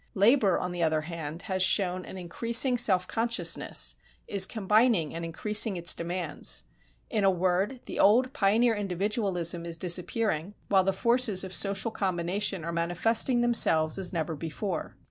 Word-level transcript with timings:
Labor 0.15 0.57
on 0.59 0.71
the 0.71 0.81
other 0.81 1.01
hand 1.01 1.43
has 1.43 1.61
shown 1.61 2.05
an 2.05 2.17
increasing 2.17 2.75
self 2.75 3.07
consciousness, 3.07 3.95
is 4.27 4.47
combining 4.47 5.13
and 5.13 5.23
increasing 5.23 5.77
its 5.77 5.93
demands. 5.93 6.63
In 7.11 7.23
a 7.23 7.29
word, 7.29 7.81
the 7.85 7.99
old 7.99 8.33
pioneer 8.33 8.73
individualism 8.75 9.63
is 9.63 9.77
disappearing, 9.77 10.55
while 10.69 10.83
the 10.83 10.91
forces 10.91 11.43
of 11.43 11.53
social 11.53 11.91
combination 11.91 12.65
are 12.65 12.73
manifesting 12.73 13.41
themselves 13.41 13.99
as 13.99 14.11
never 14.11 14.35
before. 14.35 14.95